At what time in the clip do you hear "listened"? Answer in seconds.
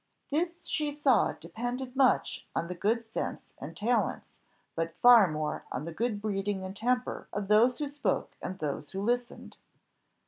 9.03-9.57